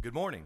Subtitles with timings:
[0.00, 0.44] Good morning.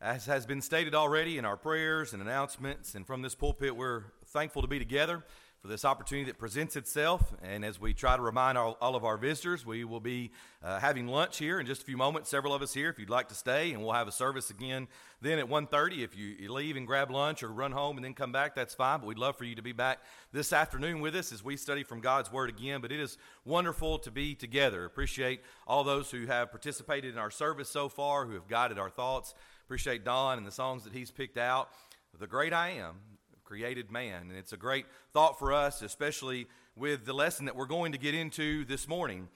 [0.00, 4.04] As has been stated already in our prayers and announcements, and from this pulpit, we're
[4.24, 5.22] thankful to be together
[5.62, 7.32] for this opportunity that presents itself.
[7.40, 10.80] And as we try to remind all, all of our visitors, we will be uh,
[10.80, 12.28] having lunch here in just a few moments.
[12.28, 14.88] Several of us here, if you'd like to stay, and we'll have a service again
[15.20, 16.02] then at 1.30.
[16.02, 18.74] If you, you leave and grab lunch or run home and then come back, that's
[18.74, 18.98] fine.
[18.98, 20.00] But we'd love for you to be back
[20.32, 22.80] this afternoon with us as we study from God's Word again.
[22.80, 24.84] But it is wonderful to be together.
[24.84, 28.90] Appreciate all those who have participated in our service so far, who have guided our
[28.90, 29.32] thoughts.
[29.64, 31.68] Appreciate Don and the songs that he's picked out.
[32.18, 32.96] The great I am
[33.52, 34.30] created man.
[34.30, 37.98] And it's a great thought for us, especially with the lesson that we're going to
[37.98, 39.28] get into this morning.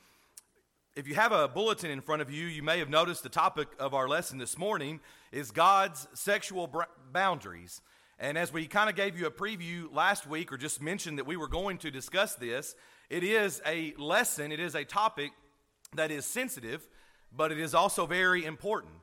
[0.95, 3.69] If you have a bulletin in front of you, you may have noticed the topic
[3.79, 5.01] of our lesson this morning
[5.33, 6.73] is God's sexual
[7.13, 7.83] boundaries.
[8.19, 11.27] And as we kind of gave you a preview last week, or just mentioned that
[11.27, 12.75] we were going to discuss this,
[13.11, 15.33] it is a lesson, it is a topic
[15.95, 16.89] that is sensitive,
[17.37, 18.95] but it is also very important.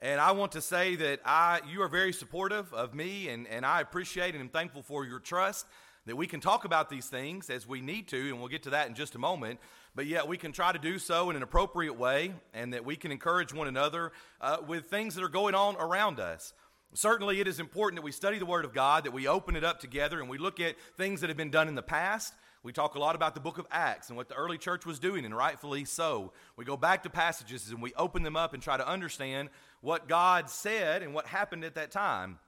[0.00, 3.66] And I want to say that I, you are very supportive of me, and, and
[3.66, 5.66] I appreciate and am thankful for your trust
[6.06, 8.70] that we can talk about these things as we need to, and we'll get to
[8.70, 9.58] that in just a moment.
[9.96, 12.94] But yet, we can try to do so in an appropriate way, and that we
[12.94, 16.54] can encourage one another uh, with things that are going on around us.
[16.94, 19.64] Certainly, it is important that we study the Word of God, that we open it
[19.64, 22.72] up together, and we look at things that have been done in the past we
[22.72, 25.24] talk a lot about the book of Acts and what the early church was doing,
[25.24, 26.32] and rightfully so.
[26.56, 29.50] We go back to passages and we open them up and try to understand
[29.80, 32.38] what God said and what happened at that time.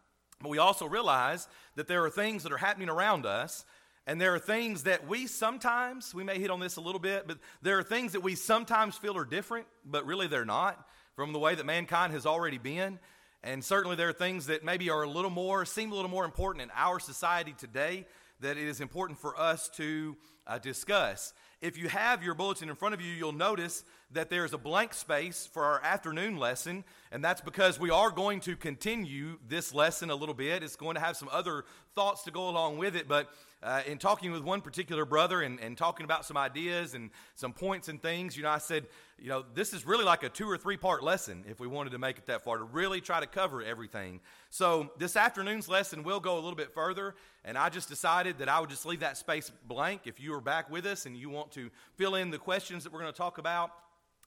[0.40, 3.64] But we also realize that there are things that are happening around us,
[4.06, 7.28] and there are things that we sometimes, we may hit on this a little bit,
[7.28, 11.32] but there are things that we sometimes feel are different, but really they're not from
[11.32, 12.98] the way that mankind has already been.
[13.42, 16.24] And certainly there are things that maybe are a little more, seem a little more
[16.24, 18.06] important in our society today
[18.40, 21.32] that it is important for us to uh, discuss.
[21.60, 24.94] If you have your bulletin in front of you, you'll notice that there's a blank
[24.94, 30.10] space for our afternoon lesson, and that's because we are going to continue this lesson
[30.10, 30.62] a little bit.
[30.62, 33.28] It's going to have some other thoughts to go along with it, but
[33.62, 37.52] uh, in talking with one particular brother and, and talking about some ideas and some
[37.52, 38.86] points and things, you know, I said,
[39.18, 41.90] you know, this is really like a two or three part lesson if we wanted
[41.90, 44.20] to make it that far to really try to cover everything.
[44.48, 48.48] So this afternoon's lesson will go a little bit further, and I just decided that
[48.48, 51.28] I would just leave that space blank if you are back with us and you
[51.28, 53.72] want to fill in the questions that we're going to talk about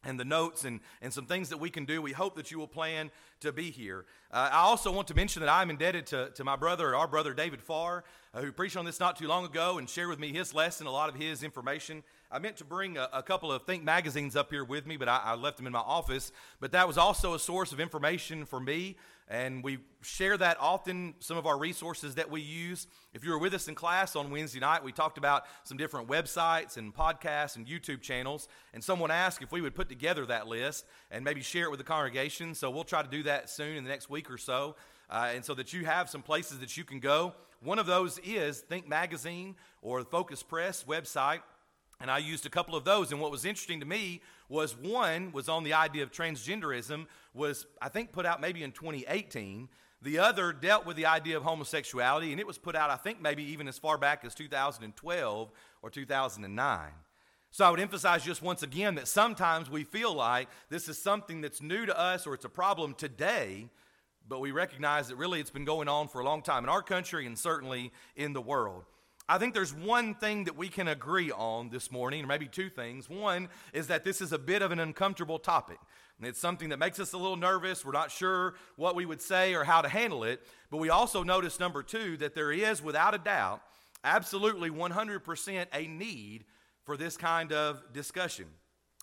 [0.03, 2.01] and the notes and, and some things that we can do.
[2.01, 4.05] We hope that you will plan to be here.
[4.31, 7.33] Uh, I also want to mention that I'm indebted to, to my brother, our brother
[7.33, 8.03] David Farr,
[8.33, 10.87] uh, who preached on this not too long ago and shared with me his lesson,
[10.87, 12.03] a lot of his information.
[12.31, 15.07] I meant to bring a, a couple of Think magazines up here with me, but
[15.07, 16.31] I, I left them in my office.
[16.59, 18.95] But that was also a source of information for me
[19.29, 22.87] and we share that often, some of our resources that we use.
[23.13, 26.09] If you were with us in class on Wednesday night, we talked about some different
[26.09, 28.47] websites and podcasts and YouTube channels.
[28.73, 31.79] And someone asked if we would put together that list and maybe share it with
[31.79, 32.53] the congregation.
[32.53, 34.75] So we'll try to do that soon in the next week or so.
[35.09, 37.33] Uh, and so that you have some places that you can go.
[37.61, 41.41] One of those is Think Magazine or the Focus Press website.
[42.01, 43.13] And I used a couple of those.
[43.13, 44.21] And what was interesting to me
[44.53, 48.71] was one was on the idea of transgenderism, was I think put out maybe in
[48.71, 49.67] 2018.
[50.03, 53.19] The other dealt with the idea of homosexuality, and it was put out, I think,
[53.19, 56.91] maybe even as far back as 2012 or 2009.
[57.49, 61.41] So I would emphasize just once again that sometimes we feel like this is something
[61.41, 63.69] that's new to us or it's a problem today,
[64.27, 66.83] but we recognize that really it's been going on for a long time in our
[66.83, 68.83] country and certainly in the world.
[69.29, 72.69] I think there's one thing that we can agree on this morning, or maybe two
[72.69, 73.09] things.
[73.09, 75.77] One is that this is a bit of an uncomfortable topic.
[76.21, 77.85] It's something that makes us a little nervous.
[77.85, 80.41] We're not sure what we would say or how to handle it.
[80.69, 83.61] But we also notice, number two, that there is, without a doubt,
[84.03, 86.45] absolutely 100% a need
[86.85, 88.45] for this kind of discussion.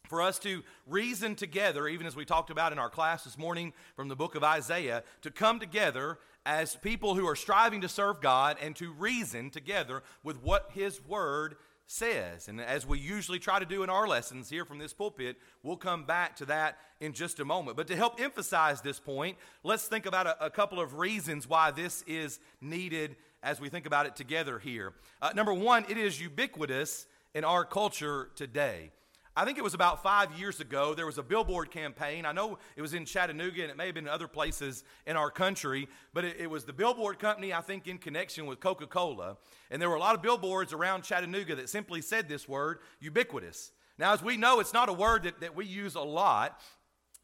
[0.09, 3.73] For us to reason together, even as we talked about in our class this morning
[3.97, 8.21] from the book of Isaiah, to come together as people who are striving to serve
[8.21, 11.57] God and to reason together with what His Word
[11.87, 12.49] says.
[12.49, 15.77] And as we usually try to do in our lessons here from this pulpit, we'll
[15.77, 17.77] come back to that in just a moment.
[17.77, 21.73] But to help emphasize this point, let's think about a, a couple of reasons why
[21.73, 24.93] this is needed as we think about it together here.
[25.21, 28.93] Uh, number one, it is ubiquitous in our culture today.
[29.37, 32.27] I think it was about five years ago, there was a billboard campaign.
[32.27, 35.17] I know it was in Chattanooga and it may have been in other places in
[35.17, 38.89] our country, but it, it was the billboard company, I think, in connection with Coca
[38.89, 39.37] Cola.
[39.71, 43.71] And there were a lot of billboards around Chattanooga that simply said this word, ubiquitous.
[43.99, 46.61] Now, as we know, it's not a word that, that we use a lot,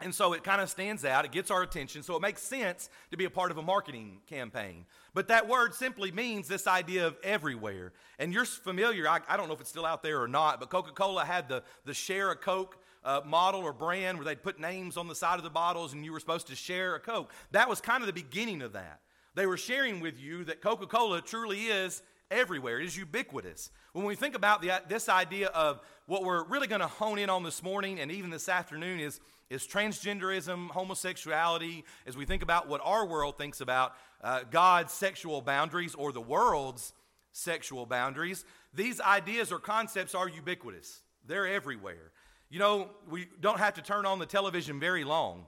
[0.01, 2.91] and so it kind of stands out, it gets our attention, so it makes sense
[3.11, 4.85] to be a part of a marketing campaign.
[5.15, 7.93] But that word simply means this idea of everywhere.
[8.19, 10.69] And you're familiar, I, I don't know if it's still out there or not, but
[10.69, 14.61] Coca Cola had the, the share a Coke uh, model or brand where they'd put
[14.61, 17.33] names on the side of the bottles and you were supposed to share a Coke.
[17.53, 19.01] That was kind of the beginning of that.
[19.35, 23.71] They were sharing with you that Coca Cola truly is everywhere, it is ubiquitous.
[23.93, 27.29] When we think about the, this idea of what we're really going to hone in
[27.29, 29.20] on this morning and even this afternoon is,
[29.50, 35.41] is transgenderism, homosexuality, as we think about what our world thinks about uh, God's sexual
[35.43, 36.93] boundaries or the world's
[37.32, 41.03] sexual boundaries, these ideas or concepts are ubiquitous.
[41.26, 42.12] They're everywhere.
[42.49, 45.47] You know, we don't have to turn on the television very long.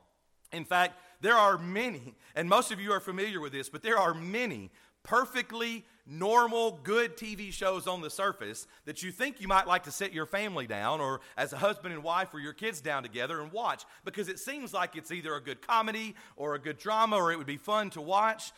[0.52, 3.99] In fact, there are many, and most of you are familiar with this, but there
[3.99, 4.70] are many
[5.04, 9.90] perfectly normal, good TV shows on the surface that you think you might like to
[9.90, 13.40] sit your family down or as a husband and wife or your kids down together
[13.40, 17.16] and watch because it seems like it's either a good comedy or a good drama
[17.16, 18.52] or it would be fun to watch.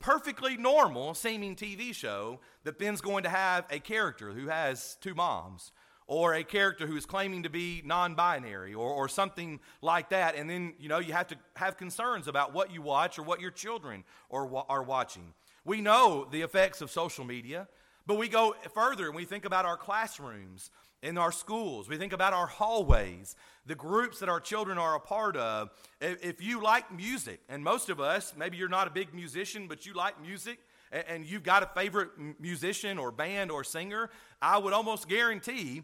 [0.00, 5.14] Perfectly normal seeming TV show that then's going to have a character who has two
[5.14, 5.72] moms
[6.06, 10.50] or a character who is claiming to be non-binary or, or something like that and
[10.50, 13.50] then you know you have to have concerns about what you watch or what your
[13.50, 15.32] children are, are watching
[15.64, 17.68] we know the effects of social media,
[18.06, 20.70] but we go further and we think about our classrooms,
[21.02, 25.00] in our schools, we think about our hallways, the groups that our children are a
[25.00, 25.68] part of.
[26.00, 29.84] If you like music, and most of us, maybe you're not a big musician, but
[29.84, 30.58] you like music,
[30.90, 32.08] and you've got a favorite
[32.40, 34.08] musician or band or singer,
[34.40, 35.82] I would almost guarantee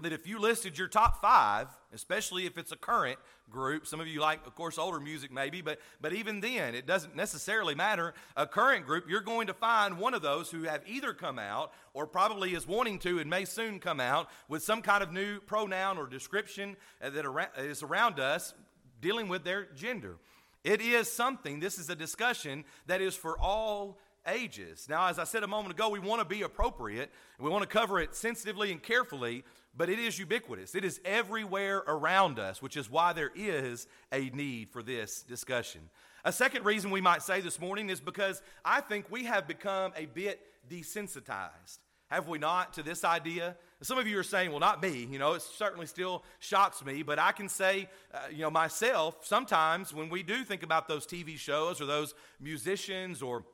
[0.00, 3.18] that if you listed your top five, especially if it's a current
[3.50, 6.86] group, some of you like, of course, older music maybe, but, but even then, it
[6.86, 8.14] doesn't necessarily matter.
[8.36, 11.72] A current group, you're going to find one of those who have either come out
[11.94, 15.40] or probably is wanting to and may soon come out with some kind of new
[15.40, 18.54] pronoun or description uh, that is around us
[19.00, 20.18] dealing with their gender.
[20.62, 24.86] It is something, this is a discussion that is for all ages.
[24.88, 27.10] Now, as I said a moment ago, we want to be appropriate
[27.40, 29.44] we want to cover it sensitively and carefully,
[29.78, 30.74] but it is ubiquitous.
[30.74, 35.80] It is everywhere around us, which is why there is a need for this discussion.
[36.24, 39.92] A second reason we might say this morning is because I think we have become
[39.96, 41.78] a bit desensitized.
[42.08, 43.54] Have we not to this idea?
[43.82, 45.06] Some of you are saying, well, not me.
[45.08, 49.18] You know, it certainly still shocks me, but I can say, uh, you know, myself,
[49.22, 53.44] sometimes when we do think about those TV shows or those musicians or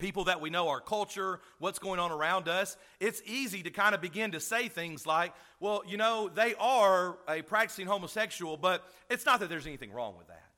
[0.00, 3.94] people that we know, our culture, what's going on around us, it's easy to kind
[3.94, 8.84] of begin to say things like, well, you know, they are a practicing homosexual, but
[9.08, 10.50] it's not that there's anything wrong with that.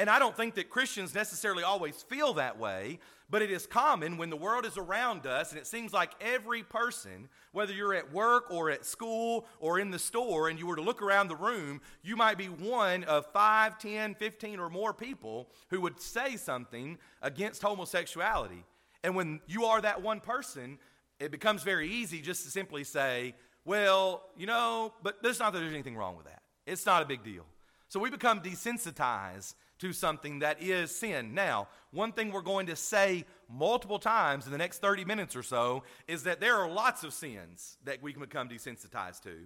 [0.00, 4.16] And I don't think that Christians necessarily always feel that way, but it is common
[4.16, 8.12] when the world is around us and it seems like every person, whether you're at
[8.12, 11.36] work or at school or in the store, and you were to look around the
[11.36, 16.36] room, you might be one of 5, 10, 15 or more people who would say
[16.36, 18.64] something against homosexuality.
[19.08, 20.78] And when you are that one person,
[21.18, 23.34] it becomes very easy just to simply say,
[23.64, 26.42] well, you know, but there's not that there's anything wrong with that.
[26.66, 27.46] It's not a big deal.
[27.88, 31.32] So we become desensitized to something that is sin.
[31.32, 35.42] Now, one thing we're going to say multiple times in the next 30 minutes or
[35.42, 39.36] so is that there are lots of sins that we can become desensitized to.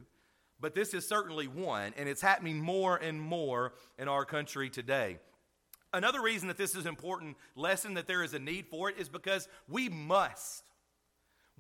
[0.59, 5.19] But this is certainly one, and it's happening more and more in our country today.
[5.93, 8.97] Another reason that this is an important lesson, that there is a need for it,
[8.99, 10.65] is because we must,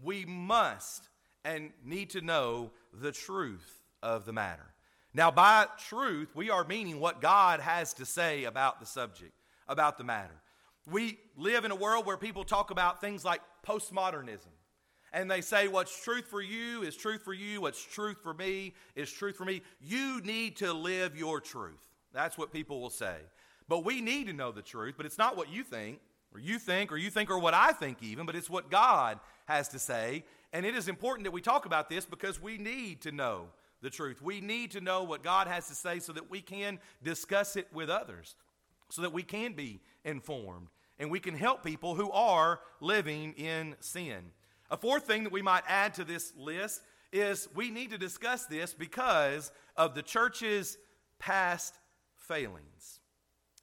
[0.02, 1.08] we must
[1.44, 4.72] and need to know the truth of the matter.
[5.14, 9.32] Now, by truth, we are meaning what God has to say about the subject,
[9.68, 10.34] about the matter.
[10.90, 14.48] We live in a world where people talk about things like postmodernism.
[15.12, 17.60] And they say, What's truth for you is truth for you.
[17.60, 19.60] What's truth for me is truth for me.
[19.82, 21.86] You need to live your truth.
[22.14, 23.16] That's what people will say.
[23.72, 25.98] But we need to know the truth, but it's not what you think,
[26.34, 29.18] or you think, or you think, or what I think even, but it's what God
[29.46, 30.24] has to say.
[30.52, 33.46] And it is important that we talk about this because we need to know
[33.80, 34.20] the truth.
[34.20, 37.66] We need to know what God has to say so that we can discuss it
[37.72, 38.34] with others,
[38.90, 43.74] so that we can be informed and we can help people who are living in
[43.80, 44.32] sin.
[44.70, 48.44] A fourth thing that we might add to this list is we need to discuss
[48.44, 50.76] this because of the church's
[51.18, 51.78] past
[52.18, 52.98] failings.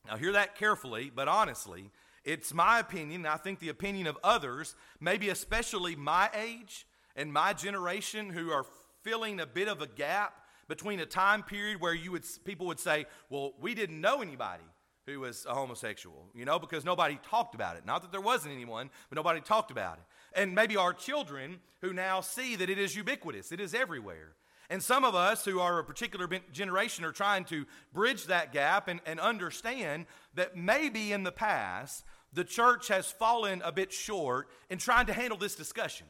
[0.08, 1.92] Now, hear that carefully, but honestly,
[2.24, 7.54] it's my opinion, I think the opinion of others, maybe especially my age and my
[7.54, 8.66] generation, who are
[9.04, 10.34] filling a bit of a gap
[10.68, 14.64] between a time period where you would, people would say, well, we didn't know anybody
[15.06, 17.86] who was a homosexual, you know, because nobody talked about it.
[17.86, 20.40] Not that there wasn't anyone, but nobody talked about it.
[20.40, 24.34] And maybe our children who now see that it is ubiquitous, it is everywhere.
[24.70, 28.88] And some of us who are a particular generation are trying to bridge that gap
[28.88, 34.48] and, and understand that maybe in the past the church has fallen a bit short
[34.70, 36.06] in trying to handle this discussion.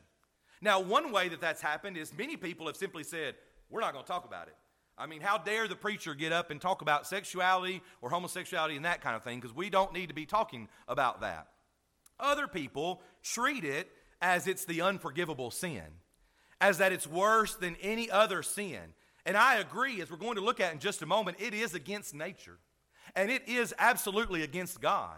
[0.62, 3.36] Now, one way that that's happened is many people have simply said,
[3.70, 4.56] We're not going to talk about it.
[4.98, 8.84] I mean, how dare the preacher get up and talk about sexuality or homosexuality and
[8.84, 11.48] that kind of thing because we don't need to be talking about that.
[12.20, 13.90] Other people treat it
[14.22, 15.86] as it's the unforgivable sin,
[16.62, 18.94] as that it's worse than any other sin.
[19.26, 21.74] And I agree, as we're going to look at in just a moment, it is
[21.74, 22.58] against nature
[23.16, 25.18] and it is absolutely against God.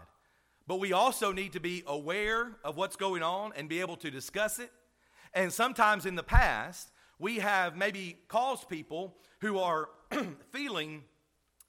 [0.66, 4.10] But we also need to be aware of what's going on and be able to
[4.10, 4.70] discuss it.
[5.34, 9.88] And sometimes in the past, we have maybe caused people who are
[10.50, 11.02] feeling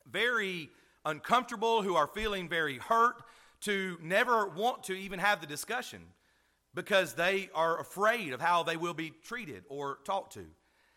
[0.10, 0.70] very
[1.06, 3.16] uncomfortable, who are feeling very hurt,
[3.62, 6.02] to never want to even have the discussion
[6.74, 10.46] because they are afraid of how they will be treated or talked to.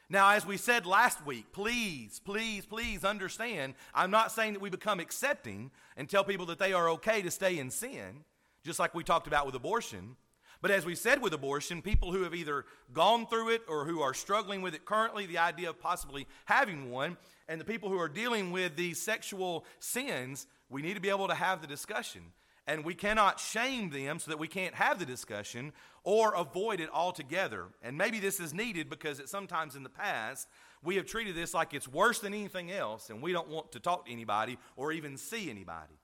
[0.09, 4.71] Now, as we said last week, please, please, please understand, I'm not saying that we
[4.71, 8.25] become accepting and tell people that they are okay to stay in sin,
[8.65, 10.17] just like we talked about with abortion.
[10.63, 14.01] But as we said with abortion, people who have either gone through it or who
[14.01, 17.17] are struggling with it currently, the idea of possibly having one,
[17.49, 21.29] and the people who are dealing with these sexual sins, we need to be able
[21.29, 22.23] to have the discussion.
[22.67, 26.89] And we cannot shame them so that we can't have the discussion or avoid it
[26.93, 27.67] altogether.
[27.83, 30.49] And maybe this is needed because it sometimes in the past
[30.83, 33.81] we have treated this like it's worse than anything else, and we don't want to
[33.81, 35.95] talk to anybody or even see anybody.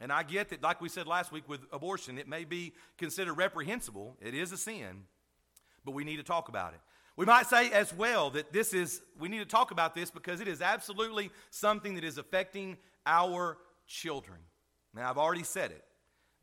[0.00, 3.34] And I get that, like we said last week with abortion, it may be considered
[3.34, 4.16] reprehensible.
[4.20, 5.04] It is a sin,
[5.84, 6.80] but we need to talk about it.
[7.14, 10.40] We might say as well that this is, we need to talk about this because
[10.40, 14.38] it is absolutely something that is affecting our children.
[14.94, 15.84] Now, I've already said it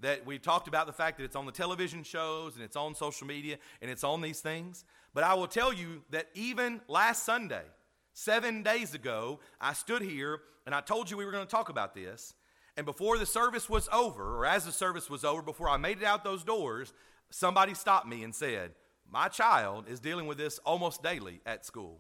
[0.01, 2.95] that we talked about the fact that it's on the television shows and it's on
[2.95, 4.85] social media and it's on these things.
[5.13, 7.63] But I will tell you that even last Sunday,
[8.13, 11.69] seven days ago, I stood here and I told you we were going to talk
[11.69, 12.33] about this.
[12.77, 15.97] And before the service was over, or as the service was over, before I made
[15.97, 16.93] it out those doors,
[17.29, 18.71] somebody stopped me and said,
[19.11, 21.99] My child is dealing with this almost daily at school.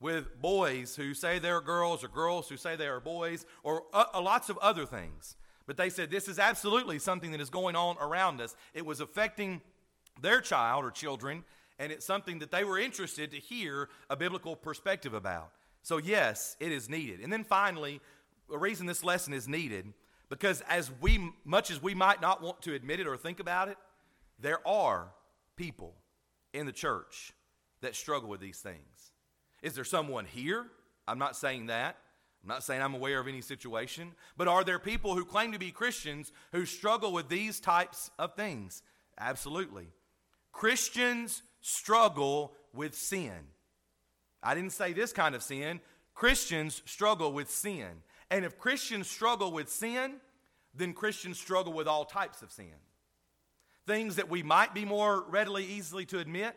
[0.00, 4.20] With boys who say they're girls, or girls who say they are boys, or uh,
[4.20, 5.36] lots of other things.
[5.66, 8.54] But they said this is absolutely something that is going on around us.
[8.72, 9.60] It was affecting
[10.20, 11.44] their child or children,
[11.78, 15.50] and it's something that they were interested to hear a biblical perspective about.
[15.82, 17.20] So, yes, it is needed.
[17.20, 18.00] And then finally,
[18.48, 19.92] the reason this lesson is needed
[20.28, 23.68] because as we much as we might not want to admit it or think about
[23.68, 23.76] it,
[24.38, 25.08] there are
[25.56, 25.94] people
[26.52, 27.32] in the church
[27.80, 29.12] that struggle with these things.
[29.62, 30.66] Is there someone here?
[31.06, 31.96] I'm not saying that.
[32.46, 35.58] I'm not saying I'm aware of any situation, but are there people who claim to
[35.58, 38.84] be Christians who struggle with these types of things?
[39.18, 39.88] Absolutely.
[40.52, 43.32] Christians struggle with sin.
[44.44, 45.80] I didn't say this kind of sin.
[46.14, 47.88] Christians struggle with sin.
[48.30, 50.18] And if Christians struggle with sin,
[50.72, 52.78] then Christians struggle with all types of sin.
[53.88, 56.54] Things that we might be more readily, easily to admit,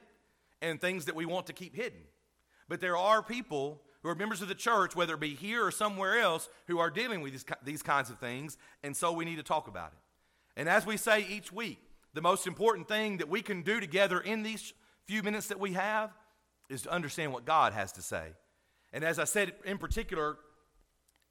[0.61, 2.01] and things that we want to keep hidden.
[2.67, 5.71] But there are people who are members of the church, whether it be here or
[5.71, 9.37] somewhere else, who are dealing with these, these kinds of things, and so we need
[9.37, 10.59] to talk about it.
[10.59, 11.79] And as we say each week,
[12.13, 14.73] the most important thing that we can do together in these
[15.05, 16.11] few minutes that we have
[16.69, 18.27] is to understand what God has to say.
[18.93, 20.37] And as I said in particular,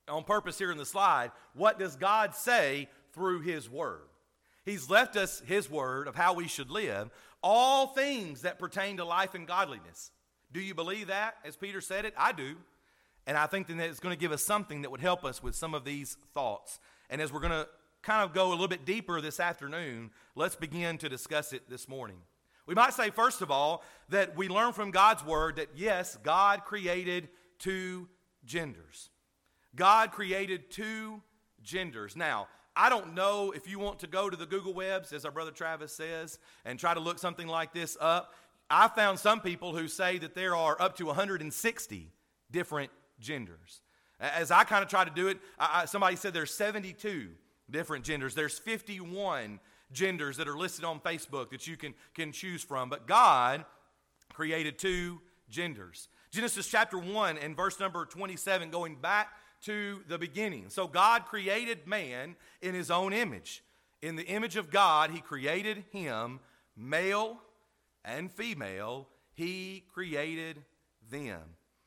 [0.08, 4.02] on purpose here in the slide, what does God say through His Word?
[4.64, 7.10] He's left us His Word of how we should live,
[7.42, 10.10] all things that pertain to life and godliness.
[10.52, 12.14] Do you believe that, as Peter said it?
[12.16, 12.56] I do.
[13.26, 15.54] And I think that it's going to give us something that would help us with
[15.54, 16.80] some of these thoughts.
[17.10, 17.68] And as we're going to
[18.02, 21.88] kind of go a little bit deeper this afternoon, let's begin to discuss it this
[21.88, 22.16] morning.
[22.66, 26.64] We might say, first of all, that we learn from God's Word that yes, God
[26.64, 27.28] created
[27.58, 28.08] two
[28.44, 29.10] genders.
[29.74, 31.22] God created two
[31.62, 32.16] genders.
[32.16, 35.30] Now, I don't know if you want to go to the Google Webs, as our
[35.30, 38.34] brother Travis says, and try to look something like this up.
[38.70, 42.12] I found some people who say that there are up to 160
[42.50, 43.80] different genders.
[44.20, 47.28] As I kind of try to do it, I, somebody said there's 72
[47.70, 48.34] different genders.
[48.34, 49.60] There's 51
[49.92, 52.90] genders that are listed on Facebook that you can, can choose from.
[52.90, 53.64] But God
[54.32, 56.08] created two genders.
[56.30, 59.28] Genesis chapter 1 and verse number 27, going back
[59.62, 60.66] to the beginning.
[60.68, 63.62] So God created man in his own image.
[64.02, 66.40] In the image of God, he created him,
[66.76, 67.38] male
[68.08, 70.64] and female, he created
[71.10, 71.42] them.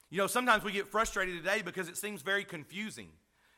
[0.09, 3.09] You know, sometimes we get frustrated today because it seems very confusing.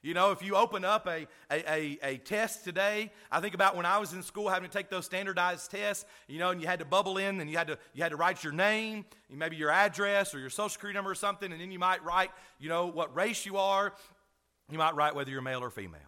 [0.02, 3.78] You know, if you open up a, a, a, a, test today, I think about
[3.78, 6.68] when I was in school having to take those standardized tests, you know, and you
[6.68, 9.56] had to bubble in and you had to, you had to write your name, maybe
[9.56, 12.68] your address or your social security number or something, and then you might write, you
[12.68, 13.94] know, what race you are.
[14.70, 16.02] You might write whether you're male or female.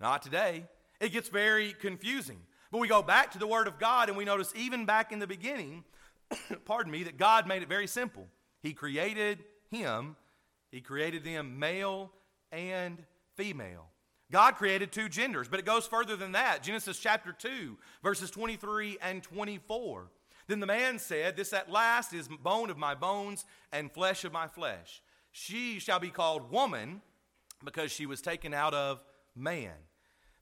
[0.00, 0.64] Not today.
[1.00, 2.38] It gets very confusing.
[2.72, 5.18] But we go back to the Word of God and we notice even back in
[5.18, 5.84] the beginning,
[6.64, 8.26] pardon me, that God made it very simple.
[8.62, 10.16] He created him
[10.70, 12.12] He created them male
[12.52, 13.02] and
[13.36, 13.86] female.
[14.30, 16.62] God created two genders, but it goes further than that.
[16.62, 20.10] Genesis chapter 2, verses 23 and 24.
[20.48, 24.32] Then the man said, This at last is bone of my bones and flesh of
[24.32, 25.02] my flesh.
[25.30, 27.02] She shall be called woman
[27.64, 29.00] because she was taken out of
[29.34, 29.74] man.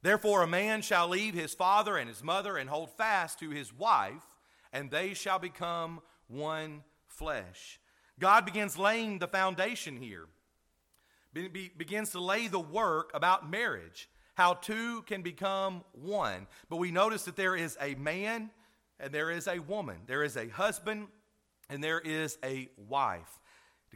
[0.03, 3.73] Therefore, a man shall leave his father and his mother and hold fast to his
[3.73, 4.23] wife,
[4.75, 7.81] and they shall become one flesh.
[8.19, 10.26] God begins laying the foundation here,
[11.33, 16.47] be, be, begins to lay the work about marriage, how two can become one.
[16.69, 18.50] But we notice that there is a man
[19.00, 21.07] and there is a woman, there is a husband
[21.71, 23.40] and there is a wife.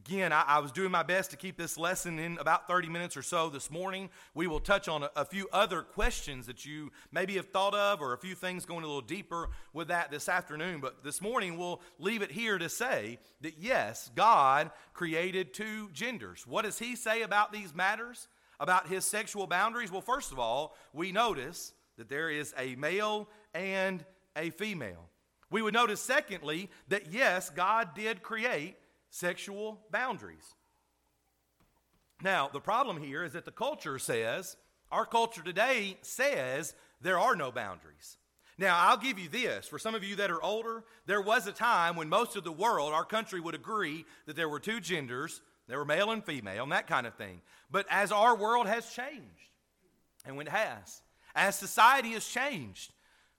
[0.06, 3.16] Again, I, I, was doing my best to keep this lesson in about 30 minutes
[3.16, 4.10] or so this morning.
[4.32, 8.00] We will touch on a, a, few other questions that you maybe have thought of,
[8.00, 10.78] or a few things going a little deeper with that this afternoon.
[10.78, 16.46] But this morning, we'll leave it here to say that yes, God created two genders.
[16.46, 18.28] What does He say about these matters,
[18.60, 19.90] about His sexual boundaries?
[19.90, 24.04] Well, first of all, we notice that there is a male and
[24.36, 25.08] a female.
[25.50, 28.76] We would notice, secondly, that yes, God did create
[29.10, 30.54] sexual boundaries.
[32.22, 34.56] Now, the problem here is that the culture says,
[34.90, 38.16] our culture today says there are no boundaries.
[38.58, 39.68] Now, I'll give you this.
[39.68, 42.50] For some of you that are older, there was a time when most of the
[42.50, 46.64] world, our country, would agree that there were two genders, there were male and female,
[46.64, 47.40] and that kind of thing.
[47.70, 49.52] But as our world has changed,
[50.26, 51.02] and when it has,
[51.36, 52.92] as society has changed,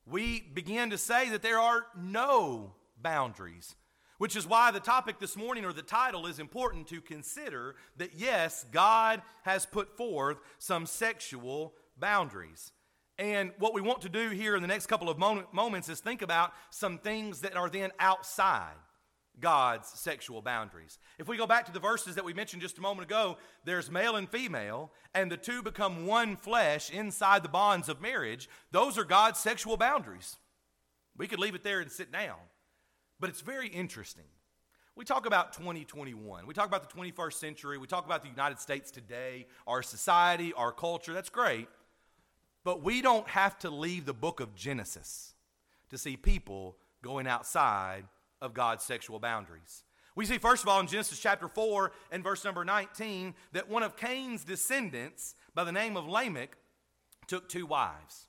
[0.06, 3.76] we begin to say that there are no boundaries
[4.20, 8.12] which is why the topic this morning, or the title, is important to consider that
[8.16, 12.74] yes, God has put forth some sexual boundaries.
[13.18, 16.22] And what we want to do here in the next couple of moments is think
[16.22, 18.76] about some things that are then outside
[19.40, 21.00] God's sexual boundaries.
[21.18, 23.90] If we go back to the verses that we mentioned just a moment ago, there's
[23.90, 28.50] male and female, and the two become one flesh inside the bonds of marriage.
[28.72, 30.36] Those are God's sexual boundaries.
[31.18, 32.36] We could leave it there and sit down.
[33.20, 34.25] But it's very interesting.
[34.96, 36.46] We talk about 2021.
[36.46, 37.77] We talk about the 21st century.
[37.77, 41.14] We talk about the United States today, our society, our culture.
[41.14, 41.68] That's great.
[42.64, 45.34] But we don't have to leave the book of Genesis
[45.90, 48.05] to see people going outside
[48.42, 49.84] of God's sexual boundaries.
[50.16, 53.84] We see, first of all, in Genesis chapter 4 and verse number 19, that one
[53.84, 56.58] of Cain's descendants by the name of Lamech
[57.27, 58.27] took two wives.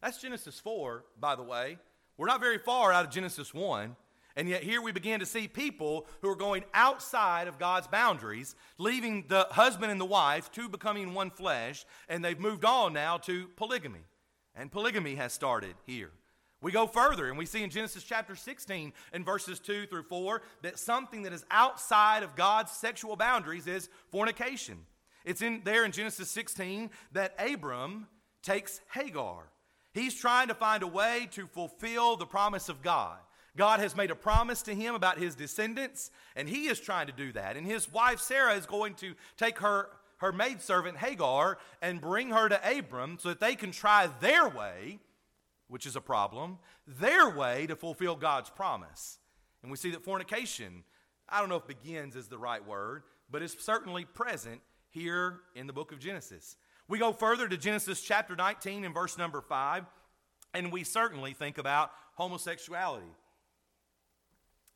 [0.00, 1.78] That's Genesis 4, by the way.
[2.16, 3.96] We're not very far out of Genesis 1.
[4.38, 8.54] And yet, here we begin to see people who are going outside of God's boundaries,
[8.78, 13.16] leaving the husband and the wife, two becoming one flesh, and they've moved on now
[13.18, 14.04] to polygamy.
[14.54, 16.12] And polygamy has started here.
[16.62, 20.42] We go further and we see in Genesis chapter 16 and verses 2 through 4
[20.62, 24.78] that something that is outside of God's sexual boundaries is fornication.
[25.24, 28.06] It's in there in Genesis 16 that Abram
[28.44, 29.50] takes Hagar.
[29.94, 33.18] He's trying to find a way to fulfill the promise of God.
[33.56, 37.12] God has made a promise to him about his descendants, and he is trying to
[37.12, 37.56] do that.
[37.56, 42.48] And his wife Sarah is going to take her, her maidservant Hagar and bring her
[42.48, 45.00] to Abram so that they can try their way,
[45.68, 49.18] which is a problem, their way to fulfill God's promise.
[49.62, 50.84] And we see that fornication,
[51.28, 55.66] I don't know if begins is the right word, but it's certainly present here in
[55.66, 56.56] the book of Genesis.
[56.88, 59.84] We go further to Genesis chapter 19 and verse number 5,
[60.54, 63.12] and we certainly think about homosexuality.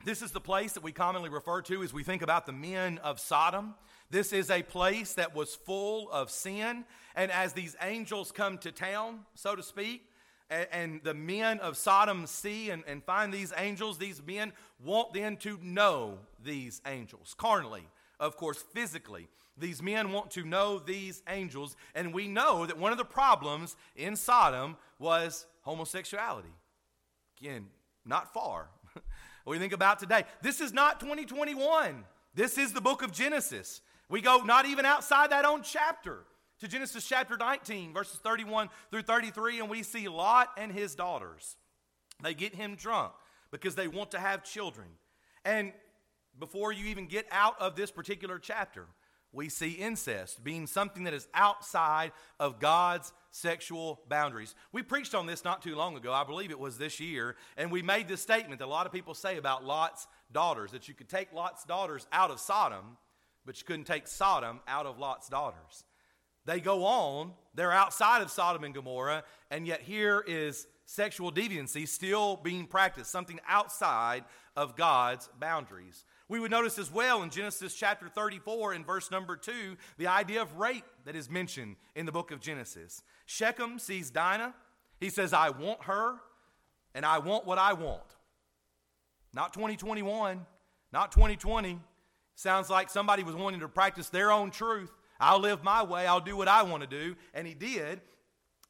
[0.04, 2.98] This is the place that we commonly refer to as we think about the men
[2.98, 3.74] of Sodom.
[4.10, 6.84] This is a place that was full of sin.
[7.14, 10.02] And as these angels come to town, so to speak,
[10.50, 14.52] and, and the men of Sodom see and, and find these angels, these men
[14.84, 17.86] want then to know these angels, carnally,
[18.18, 19.28] of course, physically.
[19.56, 21.76] These men want to know these angels.
[21.94, 26.52] And we know that one of the problems in Sodom was homosexuality.
[27.40, 27.66] Again,
[28.04, 28.68] not far
[29.46, 30.24] we think about today.
[30.42, 32.04] This is not 2021.
[32.34, 33.80] This is the book of Genesis.
[34.08, 36.24] We go not even outside that own chapter
[36.60, 41.56] to Genesis chapter 19, verses 31 through 33, and we see Lot and his daughters.
[42.22, 43.12] They get him drunk
[43.50, 44.86] because they want to have children.
[45.44, 45.72] And
[46.38, 48.86] before you even get out of this particular chapter,
[49.32, 54.54] we see incest being something that is outside of God's sexual boundaries.
[54.72, 56.12] We preached on this not too long ago.
[56.12, 57.36] I believe it was this year.
[57.56, 60.86] And we made this statement that a lot of people say about Lot's daughters that
[60.86, 62.98] you could take Lot's daughters out of Sodom,
[63.46, 65.84] but you couldn't take Sodom out of Lot's daughters.
[66.44, 71.86] They go on, they're outside of Sodom and Gomorrah, and yet here is sexual deviancy
[71.86, 74.24] still being practiced, something outside
[74.56, 76.04] of God's boundaries.
[76.32, 80.40] We would notice as well in Genesis chapter 34 and verse number 2 the idea
[80.40, 83.02] of rape that is mentioned in the book of Genesis.
[83.26, 84.54] Shechem sees Dinah.
[84.98, 86.14] He says, I want her
[86.94, 88.16] and I want what I want.
[89.34, 90.46] Not 2021,
[90.90, 91.78] not 2020.
[92.34, 94.90] Sounds like somebody was wanting to practice their own truth.
[95.20, 97.14] I'll live my way, I'll do what I want to do.
[97.34, 98.00] And he did.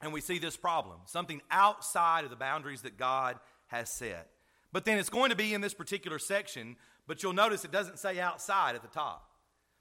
[0.00, 4.32] And we see this problem something outside of the boundaries that God has set.
[4.72, 7.98] But then it's going to be in this particular section, but you'll notice it doesn't
[7.98, 9.28] say outside at the top.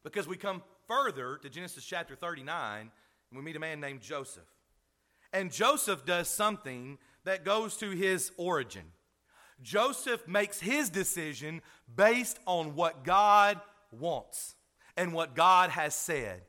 [0.03, 4.43] Because we come further to Genesis chapter 39, and we meet a man named Joseph.
[5.31, 8.84] And Joseph does something that goes to his origin.
[9.62, 11.62] Joseph makes his decision
[11.93, 14.55] based on what God wants
[14.97, 16.41] and what God has said.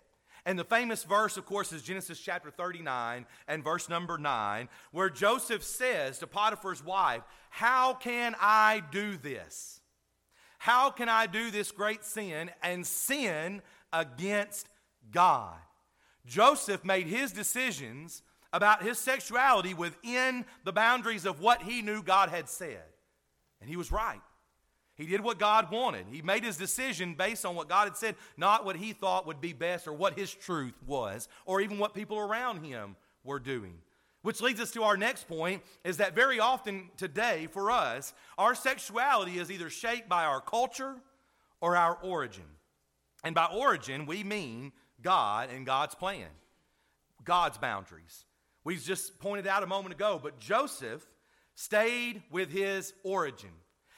[0.45, 5.11] And the famous verse, of course, is Genesis chapter 39 and verse number 9, where
[5.11, 9.82] Joseph says to Potiphar's wife, How can I do this?
[10.63, 14.69] How can I do this great sin and sin against
[15.11, 15.57] God?
[16.25, 18.23] Joseph made his decisions
[18.53, 22.85] about his sexuality within the boundaries of what he knew God had said.
[23.61, 24.21] And he was right.
[24.95, 26.07] He did what God wanted.
[26.09, 29.41] He made his decision based on what God had said, not what he thought would
[29.41, 32.95] be best or what his truth was, or even what people around him
[33.25, 33.79] were doing.
[34.23, 38.55] Which leads us to our next point is that very often today for us, our
[38.55, 40.95] sexuality is either shaped by our culture
[41.61, 42.45] or our origin.
[43.25, 46.29] And by origin, we mean God and God's plan,
[47.25, 48.25] God's boundaries.
[48.65, 51.05] We just pointed out a moment ago, but Joseph
[51.55, 53.51] stayed with his origin.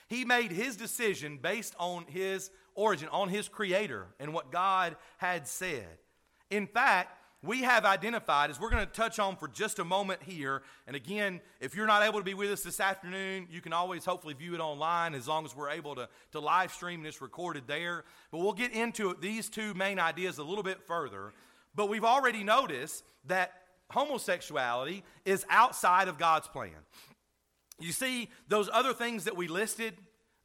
[0.08, 5.46] He made his decision based on his origin, on his creator, and what God had
[5.46, 5.98] said.
[6.50, 10.22] In fact, we have identified, as we're going to touch on for just a moment
[10.22, 13.72] here, and again, if you're not able to be with us this afternoon, you can
[13.72, 17.06] always hopefully view it online as long as we're able to, to live stream and
[17.06, 18.04] it's recorded there.
[18.30, 21.32] But we'll get into these two main ideas a little bit further.
[21.74, 23.52] But we've already noticed that
[23.90, 26.70] homosexuality is outside of God's plan.
[27.78, 29.94] You see, those other things that we listed,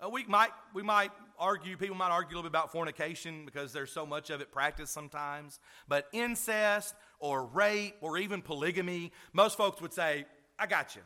[0.03, 3.73] uh, we, might, we might argue, people might argue a little bit about fornication because
[3.73, 5.59] there's so much of it practiced sometimes.
[5.87, 10.25] But incest or rape or even polygamy, most folks would say,
[10.57, 11.01] I got you.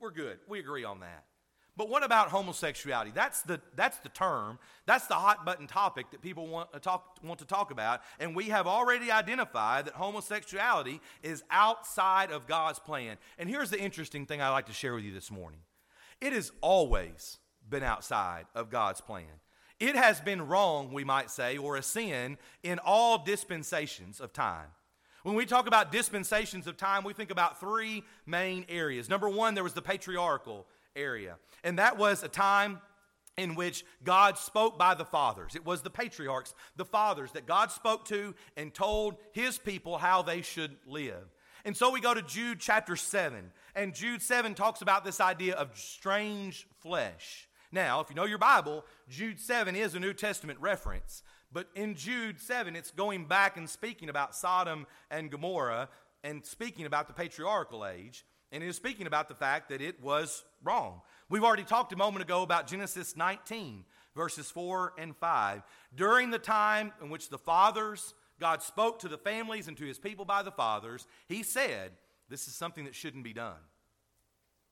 [0.00, 0.38] We're good.
[0.48, 1.24] We agree on that.
[1.76, 3.10] But what about homosexuality?
[3.12, 7.18] That's the, that's the term, that's the hot button topic that people want to, talk,
[7.22, 8.00] want to talk about.
[8.20, 13.16] And we have already identified that homosexuality is outside of God's plan.
[13.38, 15.60] And here's the interesting thing I'd like to share with you this morning
[16.20, 19.40] it has always been outside of God's plan.
[19.80, 24.68] It has been wrong, we might say, or a sin in all dispensations of time.
[25.24, 29.08] When we talk about dispensations of time, we think about three main areas.
[29.08, 31.36] Number one, there was the patriarchal area.
[31.64, 32.80] And that was a time
[33.36, 35.56] in which God spoke by the fathers.
[35.56, 40.22] It was the patriarchs, the fathers, that God spoke to and told his people how
[40.22, 41.24] they should live.
[41.64, 45.54] And so we go to Jude chapter 7, and Jude 7 talks about this idea
[45.54, 47.48] of strange flesh.
[47.74, 51.24] Now, if you know your Bible, Jude 7 is a New Testament reference.
[51.52, 55.88] But in Jude 7, it's going back and speaking about Sodom and Gomorrah
[56.22, 58.24] and speaking about the patriarchal age.
[58.52, 61.00] And it is speaking about the fact that it was wrong.
[61.28, 63.84] We've already talked a moment ago about Genesis 19,
[64.14, 65.62] verses 4 and 5.
[65.96, 69.98] During the time in which the fathers, God spoke to the families and to his
[69.98, 71.90] people by the fathers, he said,
[72.28, 73.58] This is something that shouldn't be done.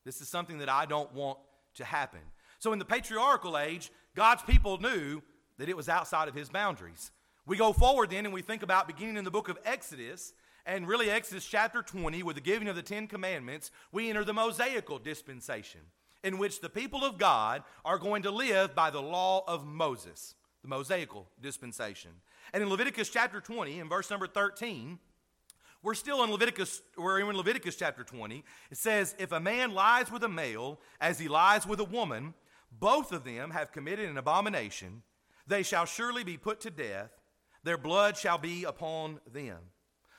[0.05, 1.39] This is something that I don't want
[1.75, 2.21] to happen.
[2.63, 5.21] So in the patriarchal age, God's people knew
[5.59, 7.11] that it was outside of his boundaries.
[7.45, 10.33] We go forward then and we think about beginning in the book of Exodus
[10.65, 14.33] and really Exodus chapter 20, with the giving of the Ten Commandments, we enter the
[14.33, 15.81] Mosaical dispensation,
[16.23, 20.37] in which the people of God are going to live by the law of Moses,
[20.63, 22.13] the Mosaical dispensation.
[22.53, 25.01] And in Leviticus chapter 20, in verse number 13,
[25.83, 28.45] we're still in Leviticus, we're in Leviticus chapter 20.
[28.71, 32.35] It says, If a man lies with a male as he lies with a woman,
[32.79, 35.03] both of them have committed an abomination,
[35.47, 37.11] they shall surely be put to death,
[37.65, 39.59] their blood shall be upon them.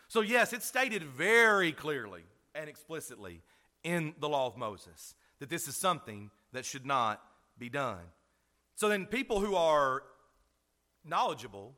[0.07, 2.23] So, yes, it's stated very clearly
[2.55, 3.41] and explicitly
[3.83, 7.21] in the law of Moses that this is something that should not
[7.57, 8.03] be done.
[8.75, 10.03] So, then people who are
[11.03, 11.73] knowledgeable,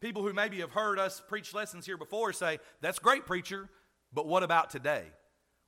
[0.00, 3.68] people who maybe have heard us preach lessons here before say, That's great, preacher,
[4.12, 5.06] but what about today?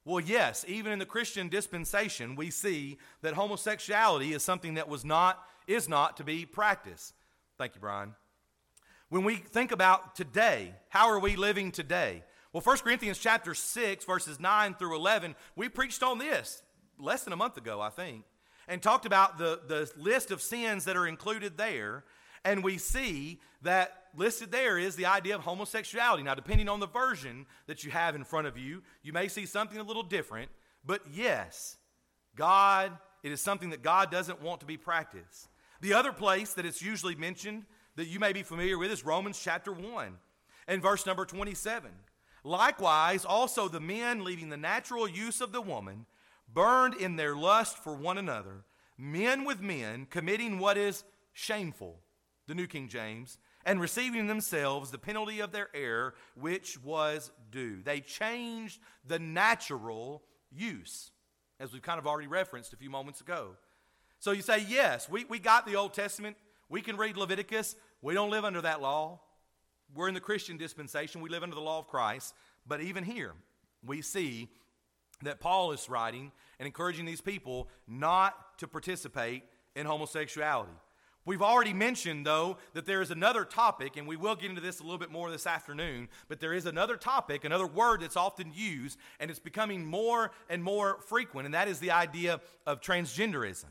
[0.05, 5.05] Well, yes, even in the Christian dispensation, we see that homosexuality is something that was
[5.05, 7.15] not, is not to be practiced.
[7.57, 8.15] Thank you, Brian.
[9.09, 12.23] When we think about today, how are we living today?
[12.53, 16.63] Well, 1 Corinthians chapter 6, verses 9 through 11, we preached on this
[16.99, 18.25] less than a month ago, I think,
[18.69, 22.05] and talked about the, the list of sins that are included there.
[22.45, 26.23] And we see that listed there is the idea of homosexuality.
[26.23, 29.47] Now, depending on the version that you have in front of you, you may see
[29.47, 30.51] something a little different.
[30.85, 31.77] But yes,
[32.37, 35.49] God, it is something that God doesn't want to be practiced.
[35.81, 37.65] The other place that it's usually mentioned
[37.97, 40.17] that you may be familiar with is Romans chapter 1
[40.67, 41.91] and verse number 27.
[42.43, 46.07] Likewise, also the men leaving the natural use of the woman
[46.53, 48.65] burned in their lust for one another,
[48.99, 52.01] men with men committing what is shameful,
[52.47, 57.83] the New King James, and receiving themselves the penalty of their error, which was due.
[57.83, 61.11] They changed the natural use,
[61.59, 63.57] as we've kind of already referenced a few moments ago.
[64.19, 66.37] So you say, yes, we, we got the Old Testament.
[66.69, 67.77] We can read Leviticus.
[68.03, 69.21] We don't live under that law.
[69.95, 71.21] We're in the Christian dispensation.
[71.21, 72.35] We live under the law of Christ.
[72.67, 73.33] But even here,
[73.85, 74.49] we see
[75.23, 79.45] that Paul is writing and encouraging these people not to participate
[79.77, 80.73] in homosexuality.
[81.27, 84.81] We've already mentioned, though, that there is another topic, and we will get into this
[84.81, 88.53] a little bit more this afternoon, but there is another topic, another word that's often
[88.55, 93.69] used, and it's becoming more and more frequent, and that is the idea of transgenderism.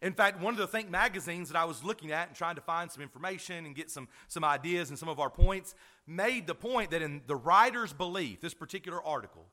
[0.00, 2.62] In fact, one of the Think magazines that I was looking at and trying to
[2.62, 5.74] find some information and get some, some ideas and some of our points
[6.06, 9.46] made the point that in the writer's belief, this particular article,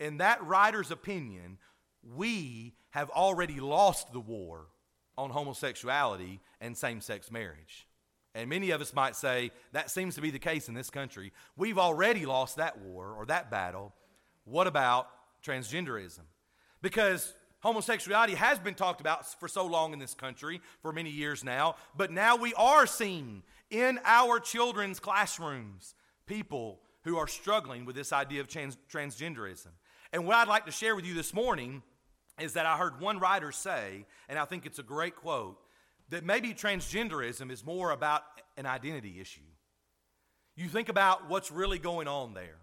[0.00, 1.58] in that writer's opinion,
[2.02, 4.66] we have already lost the war
[5.20, 7.86] on homosexuality and same sex marriage.
[8.34, 11.32] And many of us might say that seems to be the case in this country.
[11.56, 13.92] We've already lost that war or that battle.
[14.44, 15.08] What about
[15.44, 16.22] transgenderism?
[16.80, 21.44] Because homosexuality has been talked about for so long in this country, for many years
[21.44, 25.94] now, but now we are seeing in our children's classrooms
[26.26, 29.68] people who are struggling with this idea of trans- transgenderism.
[30.12, 31.82] And what I'd like to share with you this morning
[32.40, 35.58] is that I heard one writer say, and I think it's a great quote,
[36.08, 38.22] that maybe transgenderism is more about
[38.56, 39.40] an identity issue.
[40.56, 42.58] You think about what's really going on there.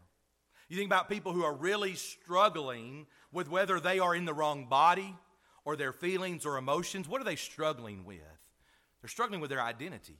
[0.70, 4.66] You think about people who are really struggling with whether they are in the wrong
[4.66, 5.16] body
[5.63, 7.08] or their feelings or emotions.
[7.08, 8.20] What are they struggling with?
[9.02, 10.18] They're struggling with their identity.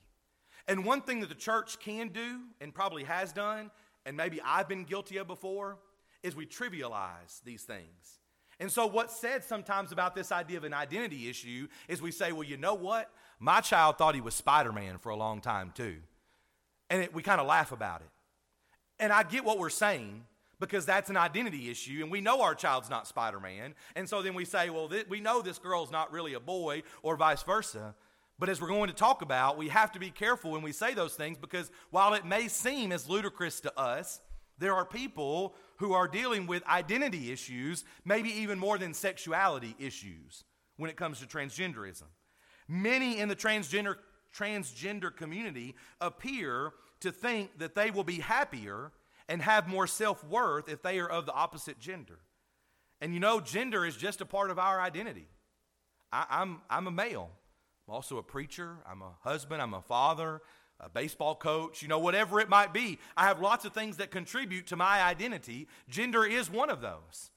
[0.66, 3.70] And one thing that the church can do, and probably has done,
[4.04, 5.78] and maybe I've been guilty of before,
[6.22, 8.20] is we trivialize these things.
[8.60, 12.32] And so, what's said sometimes about this idea of an identity issue is we say,
[12.32, 13.10] well, you know what?
[13.38, 15.96] My child thought he was Spider Man for a long time, too.
[16.90, 18.08] And it, we kind of laugh about it.
[18.98, 20.24] And I get what we're saying
[20.60, 23.74] because that's an identity issue, and we know our child's not Spider Man.
[23.94, 26.82] And so then we say, well, th- we know this girl's not really a boy,
[27.02, 27.94] or vice versa.
[28.40, 30.94] But as we're going to talk about, we have to be careful when we say
[30.94, 34.20] those things because while it may seem as ludicrous to us,
[34.58, 40.44] there are people who are dealing with identity issues, maybe even more than sexuality issues
[40.76, 42.04] when it comes to transgenderism.
[42.68, 43.96] Many in the transgender,
[44.34, 48.92] transgender community appear to think that they will be happier
[49.28, 52.18] and have more self worth if they are of the opposite gender.
[53.00, 55.28] And you know, gender is just a part of our identity.
[56.12, 57.30] I, I'm, I'm a male.
[57.86, 58.78] I'm also a preacher.
[58.90, 59.62] I'm a husband.
[59.62, 60.42] I'm a father
[60.80, 62.98] a baseball coach, you know, whatever it might be.
[63.16, 65.68] I have lots of things that contribute to my identity.
[65.88, 67.30] Gender is one of those.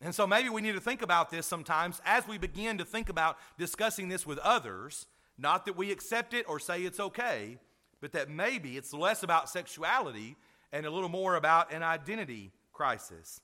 [0.00, 3.08] And so maybe we need to think about this sometimes as we begin to think
[3.08, 5.06] about discussing this with others.
[5.38, 7.58] Not that we accept it or say it's okay,
[8.00, 10.36] but that maybe it's less about sexuality
[10.72, 13.40] and a little more about an identity crisis.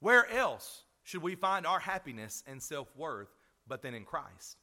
[0.00, 3.28] Where else should we find our happiness and self worth
[3.66, 4.56] but then in Christ?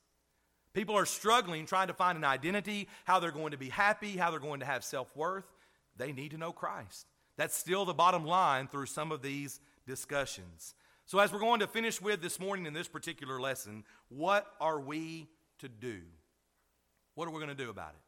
[0.75, 4.29] People are struggling trying to find an identity, how they're going to be happy, how
[4.29, 5.45] they're going to have self worth.
[5.95, 7.07] They need to know Christ.
[7.37, 10.75] That's still the bottom line through some of these discussions.
[11.05, 14.79] So, as we're going to finish with this morning in this particular lesson, what are
[14.79, 16.01] we to do?
[17.15, 18.01] What are we going to do about it?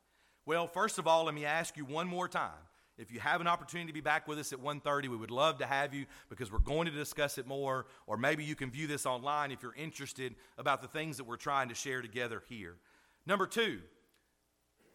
[0.45, 2.51] Well, first of all, let me ask you one more time.
[2.98, 5.60] If you have an opportunity to be back with us at 1:30, we would love
[5.60, 8.88] to have you because we're going to discuss it more or maybe you can view
[8.88, 12.76] this online if you're interested about the things that we're trying to share together here.
[13.26, 13.80] Number 2,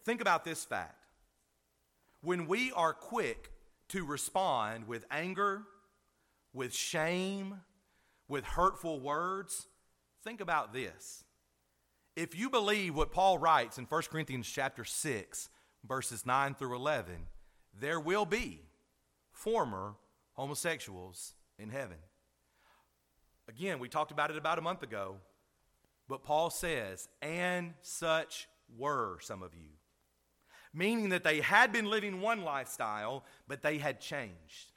[0.05, 1.07] think about this fact.
[2.23, 3.51] When we are quick
[3.88, 5.62] to respond with anger,
[6.53, 7.61] with shame,
[8.27, 9.69] with hurtful words,
[10.25, 11.25] think about this.
[12.17, 15.49] If you believe what Paul writes in 1 Corinthians chapter 6,
[15.85, 17.27] verses 9 through 11,
[17.78, 18.62] there will be
[19.32, 19.94] former
[20.35, 21.98] homosexuals in heaven.
[23.48, 25.16] Again, we talked about it about a month ago,
[26.08, 29.70] but Paul says, and such were some of you.
[30.74, 34.72] Meaning that they had been living one lifestyle, but they had changed.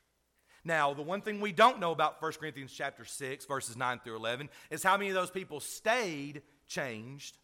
[0.65, 4.15] Now, the one thing we don't know about 1 Corinthians chapter 6, verses 9 through
[4.15, 7.38] 11, is how many of those people stayed changed,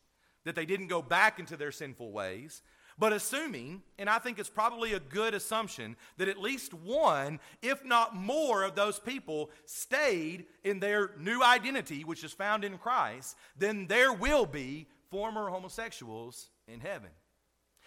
[0.43, 2.63] that they didn't go back into their sinful ways,
[3.01, 7.83] but assuming, and I think it's probably a good assumption, that at least one, if
[7.83, 13.37] not more, of those people stayed in their new identity, which is found in Christ,
[13.57, 17.09] then there will be former homosexuals in heaven.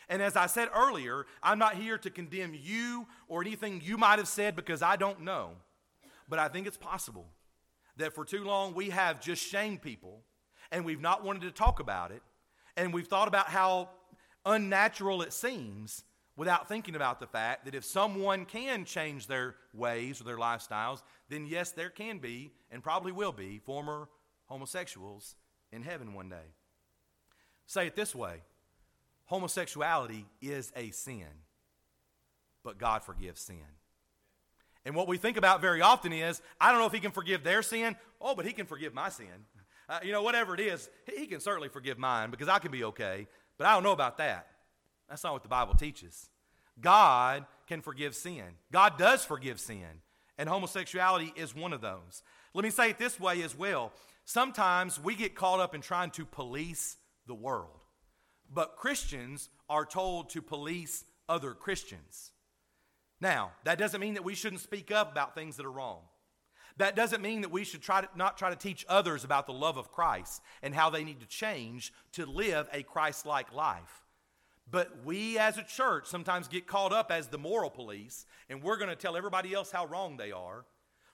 [0.09, 4.19] And as I said earlier, I'm not here to condemn you or anything you might
[4.19, 5.53] have said because I don't know.
[6.29, 7.27] But I think it's possible
[7.99, 10.23] that for too long we have just shamed people
[10.73, 12.23] and we've not wanted to talk about it
[12.77, 13.91] and we've thought about how
[14.45, 16.05] unnatural it seems
[16.37, 21.03] without thinking about the fact that if someone can change their ways or their lifestyles,
[21.29, 24.09] then yes, there can be and probably will be former
[24.47, 25.37] homosexuals
[25.73, 26.53] in heaven one day.
[27.67, 28.43] Say it this way
[29.27, 31.27] homosexuality is a sin,
[32.63, 33.65] but God forgives sin.
[34.85, 37.43] And what we think about very often is, I don't know if He can forgive
[37.43, 37.97] their sin.
[38.21, 39.47] Oh, but He can forgive my sin.
[39.89, 42.85] Uh, you know, whatever it is, He can certainly forgive mine because I can be
[42.85, 43.27] okay.
[43.59, 44.47] But I don't know about that.
[45.09, 46.29] That's not what the Bible teaches.
[46.81, 48.45] God can forgive sin.
[48.73, 50.03] God does forgive sin.
[50.37, 52.23] And homosexuality is one of those.
[52.55, 53.93] Let me say it this way as well.
[54.25, 57.85] Sometimes we get caught up in trying to police the world,
[58.53, 62.33] but Christians are told to police other Christians.
[63.21, 66.01] Now, that doesn't mean that we shouldn't speak up about things that are wrong.
[66.77, 69.53] That doesn't mean that we should try to not try to teach others about the
[69.53, 74.05] love of Christ and how they need to change to live a Christ like life.
[74.71, 78.77] But we as a church sometimes get caught up as the moral police, and we're
[78.77, 80.65] going to tell everybody else how wrong they are.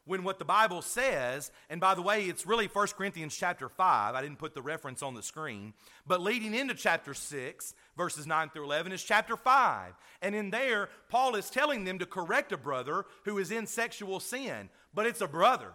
[0.07, 4.15] When what the Bible says, and by the way, it's really 1 Corinthians chapter 5.
[4.15, 5.75] I didn't put the reference on the screen.
[6.07, 9.93] But leading into chapter 6, verses 9 through 11, is chapter 5.
[10.23, 14.21] And in there, Paul is telling them to correct a brother who is in sexual
[14.21, 15.73] sin but it's a brother.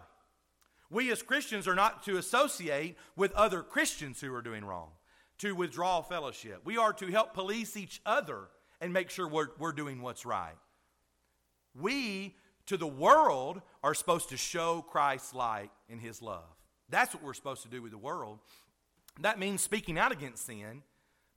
[0.90, 4.90] We as Christians are not to associate with other Christians who are doing wrong,
[5.38, 6.60] to withdraw fellowship.
[6.64, 8.48] We are to help police each other
[8.80, 10.56] and make sure we're, we're doing what's right.
[11.74, 16.44] We, to the world, are supposed to show Christ's light in his love.
[16.88, 18.38] That's what we're supposed to do with the world.
[19.20, 20.82] That means speaking out against sin,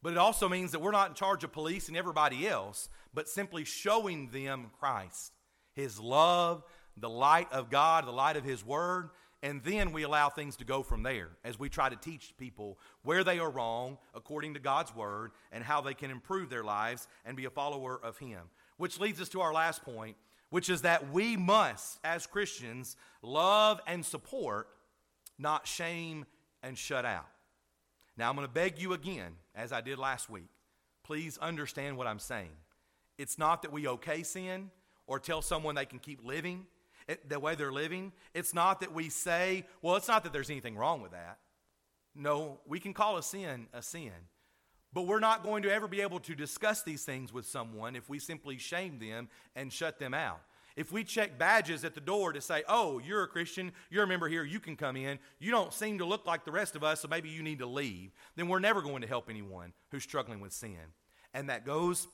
[0.01, 3.65] but it also means that we're not in charge of policing everybody else, but simply
[3.65, 5.33] showing them Christ,
[5.73, 6.63] his love,
[6.99, 9.09] the light of God, the light of His Word,
[9.41, 12.77] and then we allow things to go from there as we try to teach people
[13.03, 17.07] where they are wrong according to God's Word and how they can improve their lives
[17.25, 18.41] and be a follower of Him.
[18.77, 20.17] Which leads us to our last point,
[20.49, 24.67] which is that we must, as Christians, love and support,
[25.37, 26.25] not shame
[26.61, 27.27] and shut out.
[28.17, 30.49] Now, I'm going to beg you again, as I did last week,
[31.03, 32.51] please understand what I'm saying.
[33.17, 34.71] It's not that we okay sin
[35.07, 36.65] or tell someone they can keep living
[37.27, 40.75] the way they're living, it's not that we say, well, it's not that there's anything
[40.75, 41.39] wrong with that.
[42.15, 44.11] No, we can call a sin a sin.
[44.91, 48.09] But we're not going to ever be able to discuss these things with someone if
[48.09, 50.41] we simply shame them and shut them out.
[50.75, 54.07] If we check badges at the door to say, oh, you're a Christian, you're a
[54.07, 56.83] member here, you can come in, you don't seem to look like the rest of
[56.83, 60.03] us, so maybe you need to leave, then we're never going to help anyone who's
[60.03, 60.79] struggling with sin.
[61.33, 62.07] And that goes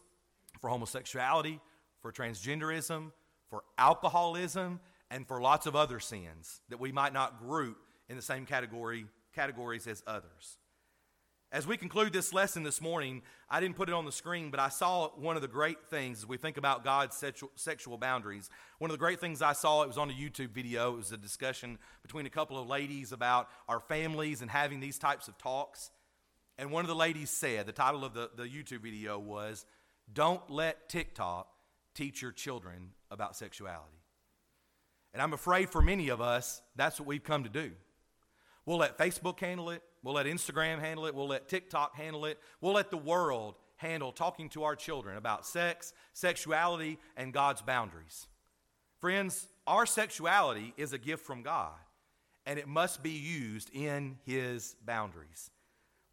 [0.60, 1.60] for homosexuality,
[2.02, 3.12] for transgenderism,
[3.50, 4.80] for alcoholism,
[5.12, 7.78] and for lots of other sins that we might not group
[8.10, 10.58] in the same category categories as others.
[11.52, 14.60] As we conclude this lesson this morning, I didn't put it on the screen, but
[14.60, 17.24] I saw one of the great things as we think about God's
[17.56, 18.50] sexual, boundaries.
[18.80, 20.94] One of the great things I saw, it was on a YouTube video.
[20.94, 24.98] It was a discussion between a couple of ladies about our families and having these
[24.98, 25.92] types of talks.
[26.58, 29.66] And one of the ladies said, the title of the, the YouTube video was,
[30.12, 31.48] Don't Let TikTok
[31.96, 34.04] teach your children about sexuality.
[35.14, 37.72] And I'm afraid for many of us, that's what we've come to do.
[38.66, 42.40] We'll let Facebook handle it, we'll let Instagram handle it, we'll let TikTok handle it,
[42.62, 48.28] we'll let the world handle talking to our children about sex, sexuality, and God's boundaries.
[49.00, 51.74] Friends, our sexuality is a gift from God,
[52.46, 55.52] and it must be used in His boundaries.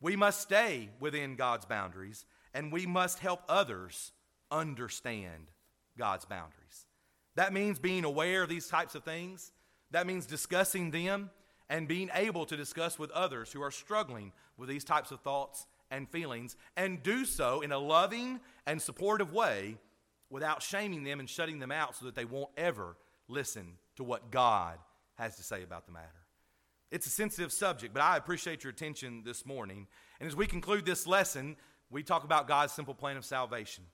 [0.01, 4.13] We must stay within God's boundaries, and we must help others
[4.51, 5.52] understand
[5.99, 6.87] God's boundaries.
[7.35, 9.53] That means being aware of these types of things.
[9.91, 11.31] That means discussing them
[11.69, 15.67] and being able to discuss with others who are struggling with these types of thoughts
[15.91, 19.77] and feelings and do so in a loving and supportive way
[20.31, 22.97] without shaming them and shutting them out so that they won't ever
[23.29, 24.79] listen to what God
[25.15, 26.09] has to say about the matter.
[26.91, 29.87] It's a sensitive subject, but I appreciate your attention this morning.
[30.21, 31.57] And as we conclude this lesson,
[31.91, 33.85] we talk about God's simple plan of salvation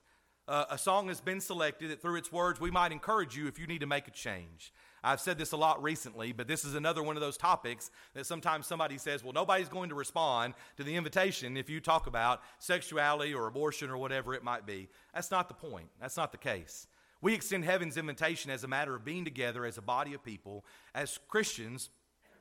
[0.49, 3.59] uh, a song has been selected that through its words we might encourage you if
[3.59, 4.73] you need to make a change.
[5.05, 8.27] I've said this a lot recently, but this is another one of those topics that
[8.27, 12.43] sometimes somebody says, well, nobody's going to respond to the invitation if you talk about
[12.59, 14.89] sexuality or abortion or whatever it might be.
[15.15, 15.89] That's not the point.
[16.01, 16.89] That's not the case.
[17.21, 20.65] We extend heaven's invitation as a matter of being together as a body of people,
[20.95, 21.91] as Christians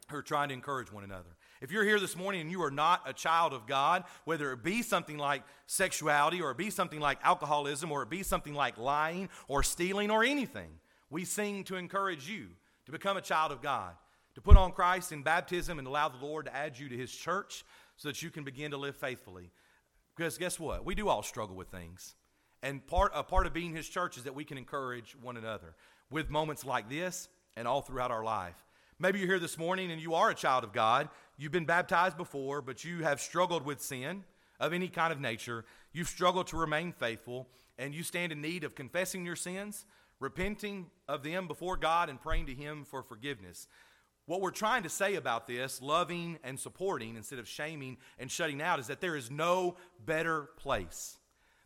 [0.09, 1.35] who are trying to encourage one another.
[1.61, 4.63] If you're here this morning and you are not a child of God, whether it
[4.63, 8.77] be something like sexuality or it be something like alcoholism or it be something like
[8.77, 10.69] lying or stealing or anything,
[11.09, 12.47] we sing to encourage you
[12.85, 13.95] to become a child of God,
[14.35, 17.11] to put on Christ in baptism and allow the Lord to add you to His
[17.11, 17.65] church
[17.97, 19.51] so that you can begin to live faithfully.
[20.15, 20.85] Because guess what?
[20.85, 22.15] We do all struggle with things.
[22.63, 25.75] And part, a part of being His church is that we can encourage one another
[26.09, 27.27] with moments like this
[27.57, 28.55] and all throughout our life.
[28.99, 31.09] Maybe you're here this morning and you are a child of God.
[31.37, 34.23] You've been baptized before, but you have struggled with sin
[34.59, 35.65] of any kind of nature.
[35.93, 39.85] You've struggled to remain faithful, and you stand in need of confessing your sins,
[40.19, 43.67] repenting of them before God, and praying to Him for forgiveness.
[44.25, 48.63] What we're trying to say about this, loving and supporting instead of shaming and shutting
[48.63, 51.19] out, is that there is no better place.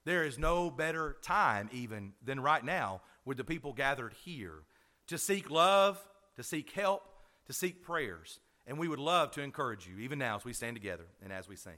[0.04, 4.64] There is no better time, even, than right now with the people gathered here
[5.08, 5.98] to seek love,
[6.36, 7.04] to seek help,
[7.52, 8.40] to seek prayers.
[8.66, 11.48] And we would love to encourage you, even now as we stand together and as
[11.48, 11.74] we sing.